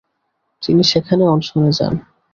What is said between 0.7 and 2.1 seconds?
সেখানে অনশনে যান।